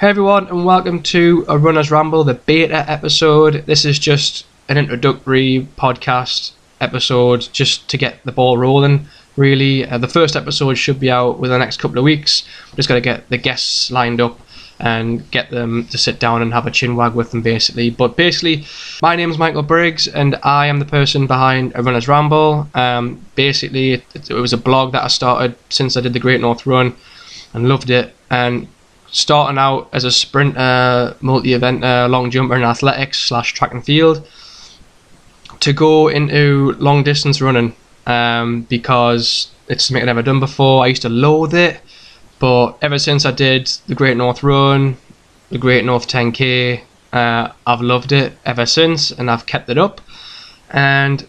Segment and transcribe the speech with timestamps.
[0.00, 3.66] Hey everyone, and welcome to a Runner's Ramble, the beta episode.
[3.66, 9.08] This is just an introductory podcast episode just to get the ball rolling.
[9.36, 12.48] Really, uh, the first episode should be out within the next couple of weeks.
[12.72, 14.40] We're just going to get the guests lined up
[14.78, 17.90] and get them to sit down and have a chin wag with them, basically.
[17.90, 18.64] But basically,
[19.02, 22.68] my name is Michael Briggs, and I am the person behind a Runner's Ramble.
[22.72, 26.40] Um, basically, it, it was a blog that I started since I did the Great
[26.40, 26.96] North Run
[27.52, 28.14] and loved it.
[28.30, 28.66] And
[29.12, 34.26] starting out as a sprinter, multi-eventer, long jumper in athletics slash track and field,
[35.60, 37.74] to go into long distance running
[38.06, 40.84] um, because it's something I've never done before.
[40.84, 41.80] I used to loathe it,
[42.38, 44.96] but ever since I did the Great North Run,
[45.50, 46.82] the Great North 10K,
[47.12, 50.00] uh, I've loved it ever since, and I've kept it up.
[50.70, 51.26] And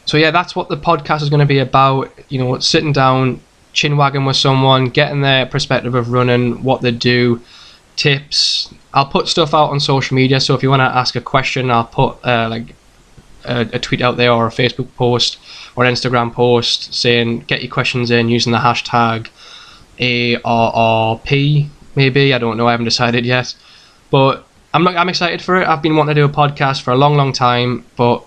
[0.06, 2.12] So yeah, that's what the podcast is going to be about.
[2.30, 3.42] You know, sitting down,
[3.74, 7.42] chin wagging with someone, getting their perspective of running, what they do,
[7.96, 8.74] tips.
[8.94, 10.40] I'll put stuff out on social media.
[10.40, 12.76] So if you want to ask a question, I'll put uh, like
[13.44, 15.38] a, a, tweet out there or a Facebook post
[15.76, 19.30] or an Instagram post saying get your questions in using the hashtag
[20.00, 21.68] ARRP.
[21.96, 22.68] Maybe I don't know.
[22.68, 23.56] I haven't decided yet,
[24.12, 25.68] but I'm not, I'm excited for it.
[25.68, 28.26] I've been wanting to do a podcast for a long, long time, but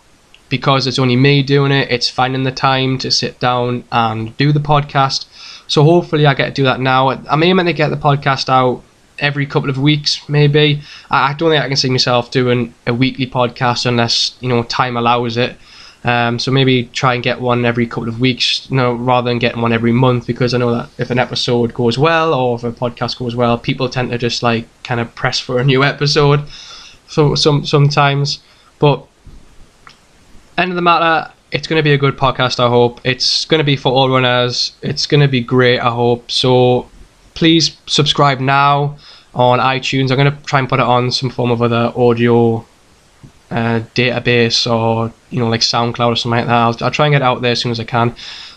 [0.48, 4.52] because it's only me doing it, it's finding the time to sit down and do
[4.52, 5.26] the podcast.
[5.66, 7.10] So hopefully I get to do that now.
[7.10, 8.82] I'm aiming to get the podcast out
[9.20, 10.80] every couple of weeks, maybe.
[11.10, 14.96] I, don't think I can see myself doing a weekly podcast unless you know time
[14.96, 15.56] allows it.
[16.04, 19.38] Um, so maybe try and get one every couple of weeks, you know, rather than
[19.38, 22.64] getting one every month, because I know that if an episode goes well or if
[22.64, 25.82] a podcast goes well, people tend to just like kind of press for a new
[25.82, 26.44] episode.
[27.08, 28.40] So some sometimes,
[28.78, 29.04] but
[30.56, 32.60] end of the matter, it's going to be a good podcast.
[32.60, 34.72] I hope it's going to be for all runners.
[34.82, 35.80] It's going to be great.
[35.80, 36.88] I hope so
[37.38, 38.98] please subscribe now
[39.32, 40.10] on iTunes.
[40.10, 42.66] I'm going to try and put it on some form of other audio
[43.52, 46.52] uh, database or you know like SoundCloud or something like that.
[46.52, 48.14] I'll, I'll, try and get it out there as soon as I can.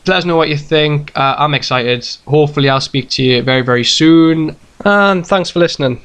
[0.07, 1.11] let us know what you think.
[1.17, 2.07] Uh, I'm excited.
[2.27, 4.55] Hopefully I'll speak to you very very soon.
[4.83, 6.01] And thanks for listening